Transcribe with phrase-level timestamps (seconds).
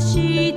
[0.00, 0.49] 西。